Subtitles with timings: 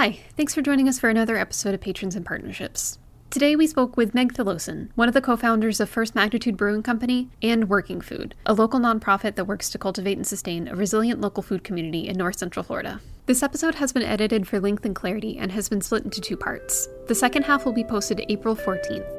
[0.00, 3.00] Hi, thanks for joining us for another episode of Patrons and Partnerships.
[3.30, 6.84] Today we spoke with Meg Thilosin, one of the co founders of First Magnitude Brewing
[6.84, 11.20] Company and Working Food, a local nonprofit that works to cultivate and sustain a resilient
[11.20, 13.00] local food community in North Central Florida.
[13.26, 16.36] This episode has been edited for length and clarity and has been split into two
[16.36, 16.88] parts.
[17.08, 19.17] The second half will be posted April 14th.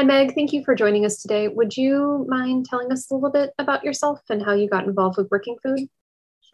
[0.00, 0.34] Hi, Meg.
[0.34, 1.48] Thank you for joining us today.
[1.48, 5.18] Would you mind telling us a little bit about yourself and how you got involved
[5.18, 5.90] with Working Food?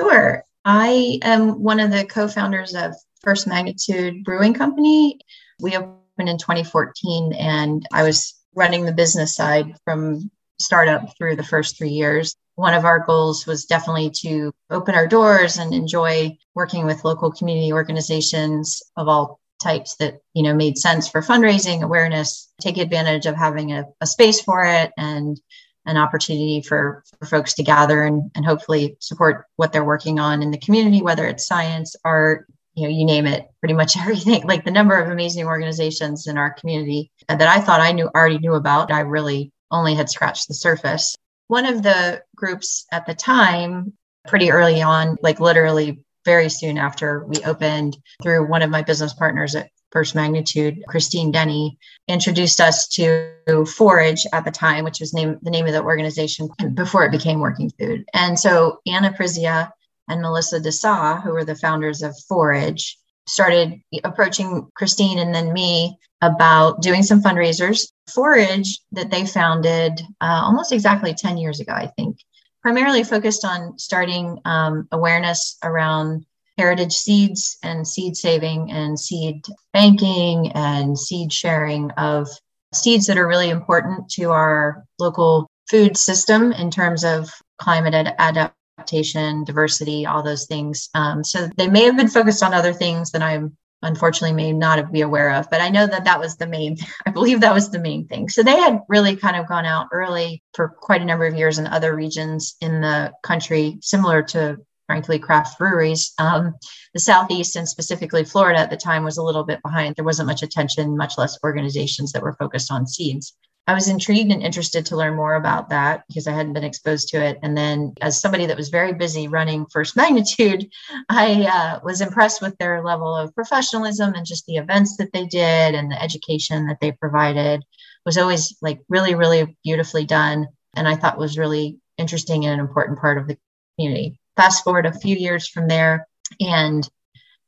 [0.01, 0.43] Sure.
[0.65, 5.21] I am one of the co founders of First Magnitude Brewing Company.
[5.61, 11.45] We opened in 2014, and I was running the business side from startup through the
[11.45, 12.35] first three years.
[12.57, 17.31] One of our goals was definitely to open our doors and enjoy working with local
[17.31, 23.27] community organizations of all types that you know made sense for fundraising awareness take advantage
[23.27, 25.41] of having a, a space for it and
[25.87, 30.43] an opportunity for, for folks to gather and, and hopefully support what they're working on
[30.43, 34.47] in the community whether it's science art you know you name it pretty much everything
[34.47, 38.39] like the number of amazing organizations in our community that i thought i knew already
[38.39, 41.17] knew about i really only had scratched the surface.
[41.49, 43.93] One of the groups at the time
[44.27, 49.15] pretty early on like literally very soon after we opened through one of my business
[49.15, 53.33] partners at First Magnitude, Christine Denny, introduced us to
[53.65, 57.41] Forage at the time, which was name, the name of the organization before it became
[57.41, 58.05] Working Food.
[58.13, 59.71] And so Anna Prizzia
[60.09, 65.99] and Melissa Desa, who were the founders of Forage, started approaching Christine and then me
[66.21, 67.87] about doing some fundraisers.
[68.13, 72.19] Forage that they founded uh, almost exactly 10 years ago, I think,
[72.67, 76.27] primarily focused on starting um, awareness around
[76.59, 79.41] heritage seeds and seed saving and seed
[79.73, 82.27] banking and seed sharing of
[82.75, 88.17] seeds that are really important to our local food system in terms of climate ad-
[88.19, 90.89] adaptation, diversity, all those things.
[90.93, 94.93] Um, so they may have been focused on other things that I'm unfortunately may not
[94.93, 96.77] be aware of but i know that that was the main
[97.07, 98.29] i believe that was the main thing.
[98.29, 101.59] So they had really kind of gone out early for quite a number of years
[101.59, 106.13] in other regions in the country similar to frankly craft breweries.
[106.19, 106.55] Um,
[106.95, 109.97] the southeast and specifically florida at the time was a little bit behind.
[109.97, 113.35] There wasn't much attention much less organizations that were focused on seeds
[113.69, 117.09] I was intrigued and interested to learn more about that because I hadn't been exposed
[117.09, 117.39] to it.
[117.43, 120.69] And then, as somebody that was very busy running First Magnitude,
[121.09, 125.27] I uh, was impressed with their level of professionalism and just the events that they
[125.27, 127.65] did and the education that they provided
[128.05, 130.47] was always like really, really beautifully done.
[130.77, 133.37] And I thought was really interesting and an important part of the
[133.77, 134.21] community.
[134.37, 136.07] Fast forward a few years from there,
[136.41, 136.89] and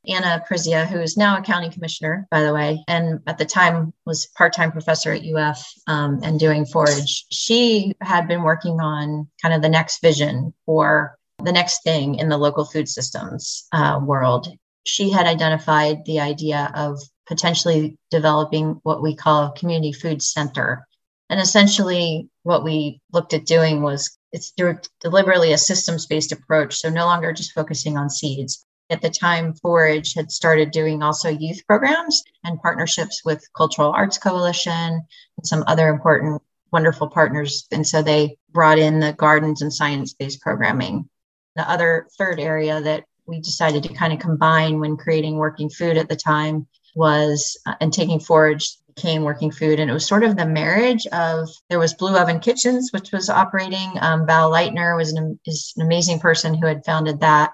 [0.09, 3.93] Anna Prizzia, who is now a county commissioner, by the way, and at the time
[4.05, 7.25] was part-time professor at UF um, and doing forage.
[7.31, 12.29] She had been working on kind of the next vision for the next thing in
[12.29, 14.47] the local food systems uh, world.
[14.85, 20.85] She had identified the idea of potentially developing what we call a community food center.
[21.29, 24.53] And essentially, what we looked at doing was it's
[24.99, 26.75] deliberately a systems based approach.
[26.75, 31.29] So, no longer just focusing on seeds, at the time, Forage had started doing also
[31.29, 35.01] youth programs and partnerships with Cultural Arts Coalition
[35.37, 36.41] and some other important,
[36.71, 37.67] wonderful partners.
[37.71, 41.07] And so they brought in the gardens and science based programming.
[41.55, 45.97] The other third area that we decided to kind of combine when creating working food
[45.97, 50.23] at the time was uh, and taking forage became working food and it was sort
[50.23, 54.97] of the marriage of there was blue oven kitchens which was operating um, val leitner
[54.97, 57.51] was an, is an amazing person who had founded that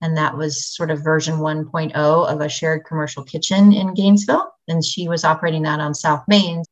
[0.00, 4.52] and that was sort of version 1.0 of a shared commercial kitchen in Gainesville.
[4.68, 6.62] And she was operating that on South Main.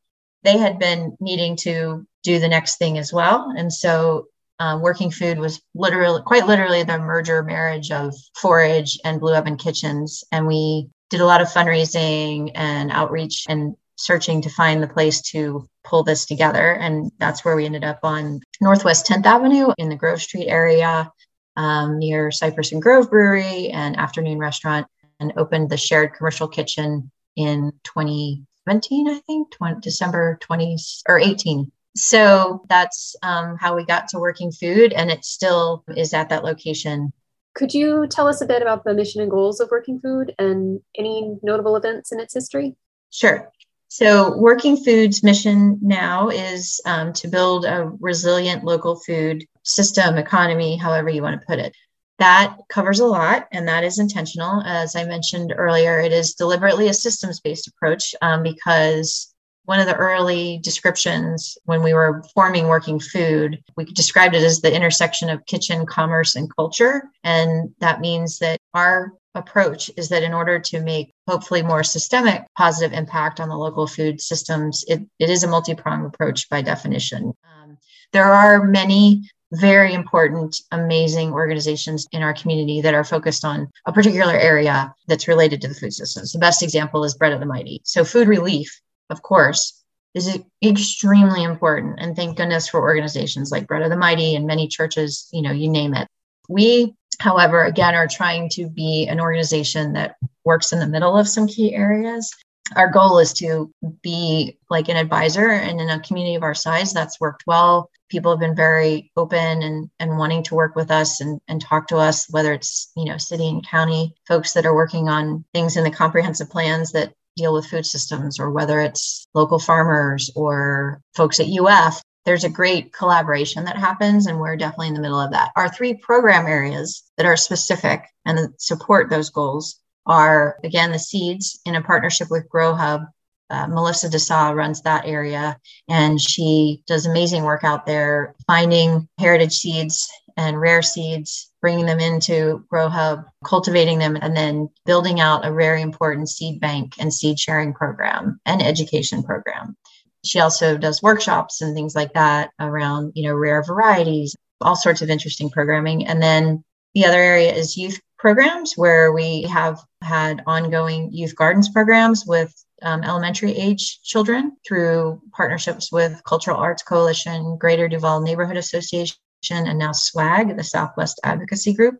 [0.42, 3.52] They had been needing to do the next thing as well.
[3.56, 4.28] And so
[4.60, 9.56] uh, Working Food was literally, quite literally, the merger marriage of Forage and Blue Oven
[9.56, 10.24] Kitchens.
[10.30, 15.20] And we did a lot of fundraising and outreach and searching to find the place
[15.22, 16.72] to pull this together.
[16.72, 21.10] And that's where we ended up on Northwest 10th Avenue in the Grove Street area
[21.56, 24.86] um, near Cypress and Grove Brewery and afternoon restaurant
[25.20, 30.76] and opened the shared commercial kitchen in 2017, I think, 20, December 20
[31.08, 31.70] or 18.
[31.96, 36.44] So that's um, how we got to working food, and it still is at that
[36.44, 37.12] location.
[37.54, 40.80] Could you tell us a bit about the mission and goals of Working Food and
[40.94, 42.76] any notable events in its history?
[43.10, 43.50] Sure.
[43.88, 50.76] So, Working Food's mission now is um, to build a resilient local food system, economy,
[50.76, 51.74] however you want to put it.
[52.18, 54.62] That covers a lot, and that is intentional.
[54.62, 59.34] As I mentioned earlier, it is deliberately a systems based approach um, because
[59.66, 64.60] one of the early descriptions when we were forming working food we described it as
[64.60, 70.22] the intersection of kitchen commerce and culture and that means that our approach is that
[70.22, 75.02] in order to make hopefully more systemic positive impact on the local food systems it,
[75.18, 77.76] it is a multi-pronged approach by definition um,
[78.12, 83.92] there are many very important, amazing organizations in our community that are focused on a
[83.92, 86.32] particular area that's related to the food systems.
[86.32, 87.80] The best example is Bread of the Mighty.
[87.84, 89.82] So, food relief, of course,
[90.14, 92.00] is extremely important.
[92.00, 95.52] And thank goodness for organizations like Bread of the Mighty and many churches, you know,
[95.52, 96.08] you name it.
[96.48, 101.28] We, however, again, are trying to be an organization that works in the middle of
[101.28, 102.32] some key areas
[102.74, 103.70] our goal is to
[104.02, 107.90] be like an advisor and in a community of our size that's worked well.
[108.08, 111.88] People have been very open and, and wanting to work with us and, and talk
[111.88, 115.76] to us whether it's you know city and county folks that are working on things
[115.76, 121.00] in the comprehensive plans that deal with food systems or whether it's local farmers or
[121.14, 125.20] folks at uf there's a great collaboration that happens and we're definitely in the middle
[125.20, 125.52] of that.
[125.54, 131.60] Our three program areas that are specific and support those goals are again the seeds
[131.66, 133.02] in a partnership with Grow Hub.
[133.48, 135.56] Uh, Melissa Desa runs that area,
[135.88, 142.00] and she does amazing work out there finding heritage seeds and rare seeds, bringing them
[142.00, 147.12] into Grow Hub, cultivating them, and then building out a very important seed bank and
[147.12, 149.76] seed sharing program and education program.
[150.24, 155.02] She also does workshops and things like that around, you know, rare varieties, all sorts
[155.02, 156.06] of interesting programming.
[156.06, 156.64] And then
[156.94, 162.52] the other area is youth programs where we have had ongoing youth gardens programs with
[162.82, 169.16] um, elementary age children through partnerships with Cultural Arts Coalition, Greater Duval Neighborhood Association,
[169.50, 171.98] and now SWAG, the Southwest Advocacy Group.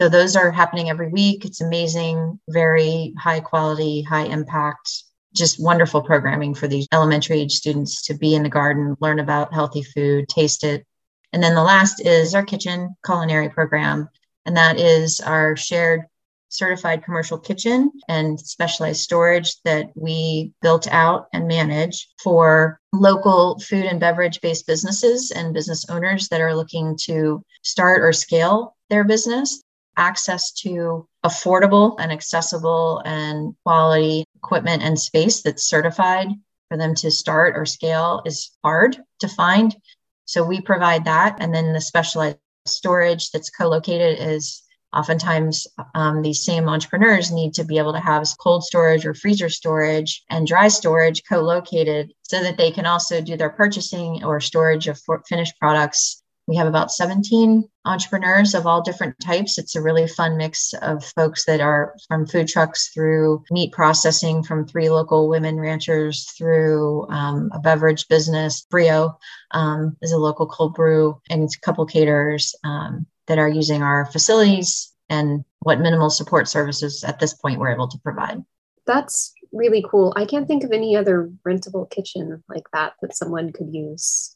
[0.00, 1.44] So those are happening every week.
[1.44, 5.04] It's amazing, very high quality, high impact,
[5.34, 9.52] just wonderful programming for these elementary age students to be in the garden, learn about
[9.52, 10.84] healthy food, taste it.
[11.32, 14.08] And then the last is our kitchen culinary program,
[14.48, 16.06] and that is our shared
[16.48, 23.84] certified commercial kitchen and specialized storage that we built out and manage for local food
[23.84, 29.04] and beverage based businesses and business owners that are looking to start or scale their
[29.04, 29.62] business.
[29.98, 36.28] Access to affordable and accessible and quality equipment and space that's certified
[36.70, 39.76] for them to start or scale is hard to find.
[40.24, 41.36] So we provide that.
[41.38, 42.38] And then the specialized
[42.68, 44.62] storage that's co-located is
[44.92, 49.48] oftentimes um, these same entrepreneurs need to be able to have cold storage or freezer
[49.48, 54.88] storage and dry storage co-located so that they can also do their purchasing or storage
[54.88, 54.98] of
[55.28, 59.58] finished products we have about 17 entrepreneurs of all different types.
[59.58, 64.42] It's a really fun mix of folks that are from food trucks through meat processing,
[64.42, 68.66] from three local women ranchers through um, a beverage business.
[68.70, 69.18] Brio
[69.50, 74.06] um, is a local cold brew, and a couple caterers um, that are using our
[74.06, 78.42] facilities and what minimal support services at this point we're able to provide.
[78.86, 80.14] That's really cool.
[80.16, 84.34] I can't think of any other rentable kitchen like that that someone could use.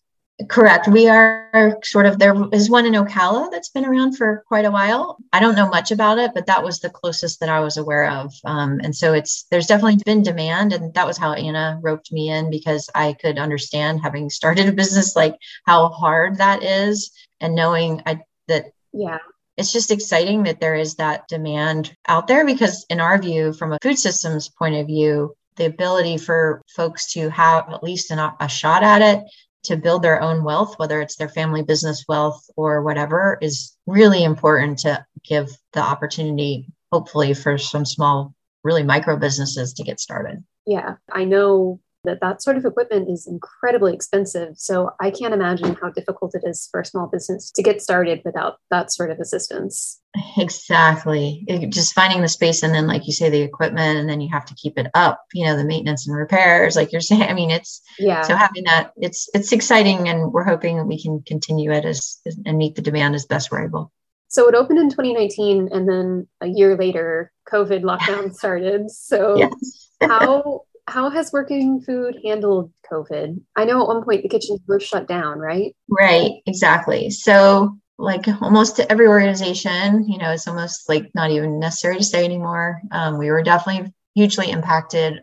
[0.49, 0.89] Correct.
[0.89, 4.71] We are sort of there is one in Ocala that's been around for quite a
[4.71, 5.19] while.
[5.33, 8.11] I don't know much about it, but that was the closest that I was aware
[8.11, 8.33] of.
[8.45, 12.31] Um, and so it's there's definitely been demand, and that was how Anna roped me
[12.31, 15.37] in because I could understand having started a business like
[15.67, 19.19] how hard that is, and knowing I, that yeah
[19.57, 23.73] it's just exciting that there is that demand out there because in our view from
[23.73, 28.19] a food systems point of view the ability for folks to have at least an,
[28.41, 29.23] a shot at it
[29.65, 34.25] to build their own wealth, whether it's their family business wealth or whatever, is really
[34.25, 40.43] important to give the opportunity, hopefully, for some small, really micro businesses to get started.
[40.67, 44.55] Yeah, I know that that sort of equipment is incredibly expensive.
[44.57, 48.23] So I can't imagine how difficult it is for a small business to get started
[48.25, 50.01] without that sort of assistance.
[50.37, 51.45] Exactly.
[51.47, 54.29] It, just finding the space and then, like you say, the equipment, and then you
[54.33, 57.23] have to keep it up, you know, the maintenance and repairs, like you're saying.
[57.23, 58.23] I mean, it's, yeah.
[58.23, 62.21] So having that, it's, it's exciting and we're hoping that we can continue it as,
[62.45, 63.93] and meet the demand as best we're able.
[64.33, 68.91] So it opened in 2019 and then a year later, COVID lockdown started.
[68.91, 69.89] So yes.
[70.01, 73.41] how, how has working food handled COVID?
[73.57, 75.75] I know at one point the kitchens were shut down, right?
[75.89, 77.11] Right, exactly.
[77.11, 82.25] So, like almost every organization, you know, it's almost like not even necessary to say
[82.25, 82.81] anymore.
[82.91, 85.21] Um, we were definitely hugely impacted.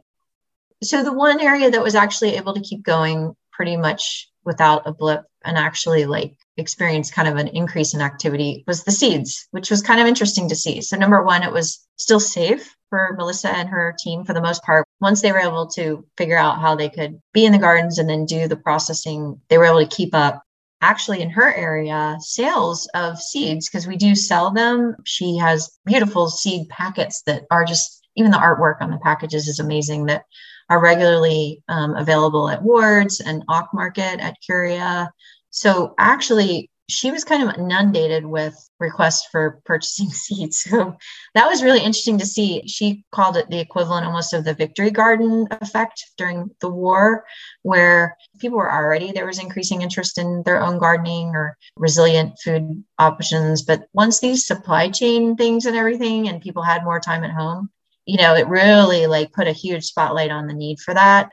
[0.82, 4.94] So, the one area that was actually able to keep going pretty much without a
[4.94, 9.70] blip and actually like experience kind of an increase in activity was the seeds, which
[9.70, 10.82] was kind of interesting to see.
[10.82, 14.63] So, number one, it was still safe for Melissa and her team for the most
[14.63, 14.86] part.
[15.01, 18.10] Once they were able to figure out how they could be in the gardens and
[18.10, 20.44] then do the processing, they were able to keep up
[20.82, 24.96] actually in her area sales of seeds because we do sell them.
[25.06, 29.60] She has beautiful seed packets that are just even the artwork on the packages is
[29.60, 30.25] amazing that
[30.70, 35.12] are regularly um, available at Wards and Auch Market at Curia.
[35.50, 40.62] So actually, she was kind of inundated with requests for purchasing seeds.
[40.62, 40.98] So
[41.36, 42.63] that was really interesting to see.
[42.67, 47.25] She called it the equivalent almost of the victory garden effect during the war,
[47.62, 52.84] where people were already, there was increasing interest in their own gardening or resilient food
[52.98, 53.62] options.
[53.62, 57.69] But once these supply chain things and everything, and people had more time at home,
[58.05, 61.29] you know, it really like put a huge spotlight on the need for that.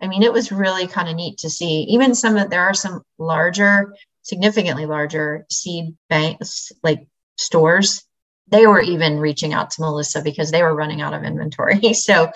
[0.00, 1.82] I mean, it was really kind of neat to see.
[1.82, 7.06] Even some of there are some larger significantly larger seed banks like
[7.38, 8.04] stores.
[8.48, 11.80] They were even reaching out to melissa because they were running out of inventory.
[11.94, 12.30] So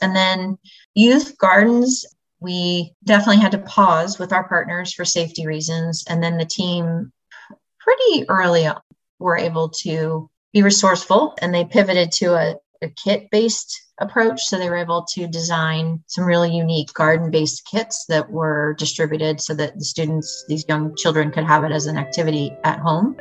[0.00, 0.58] and then
[0.94, 2.04] youth gardens
[2.44, 6.04] we definitely had to pause with our partners for safety reasons.
[6.08, 7.10] And then the team
[7.80, 8.80] pretty early on
[9.18, 14.44] were able to be resourceful and they pivoted to a, a kit based approach.
[14.44, 19.40] So they were able to design some really unique garden based kits that were distributed
[19.40, 23.16] so that the students, these young children, could have it as an activity at home.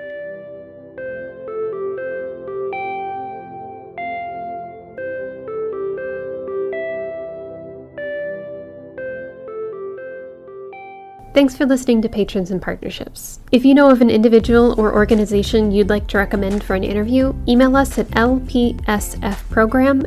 [11.33, 13.39] Thanks for listening to Patrons and Partnerships.
[13.51, 17.33] If you know of an individual or organization you'd like to recommend for an interview,
[17.47, 18.83] email us at lpsfprogram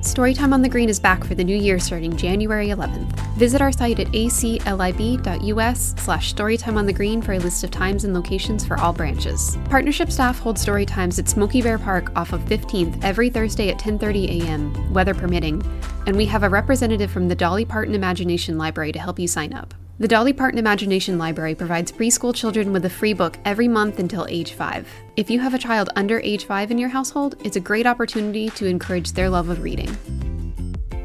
[0.01, 3.11] Storytime on the Green is back for the new year starting January 11th.
[3.35, 8.03] Visit our site at aclib.us slash storytime on the green for a list of times
[8.03, 9.57] and locations for all branches.
[9.69, 13.79] Partnership staff hold story times at Smokey Bear Park off of 15th every Thursday at
[13.79, 15.61] 10.30 a.m., weather permitting,
[16.05, 19.53] and we have a representative from the Dolly Parton Imagination Library to help you sign
[19.53, 19.73] up.
[19.99, 24.27] The Dolly Parton Imagination Library provides preschool children with a free book every month until
[24.29, 24.87] age 5.
[25.15, 28.51] If you have a child under age 5 in your household, it's a great opportunity
[28.51, 29.97] to encourage their love of reading.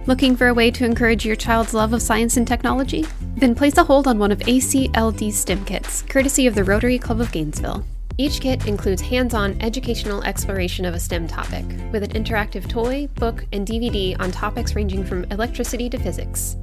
[0.05, 3.07] Looking for a way to encourage your child's love of science and technology?
[3.39, 7.23] Then place a hold on one of ACLD's STEM kits, courtesy of the Rotary Club
[7.23, 7.87] of Gainesville.
[8.19, 13.09] Each kit includes hands on educational exploration of a STEM topic, with an interactive toy,
[13.15, 16.59] book, and DVD on topics ranging from electricity to physics.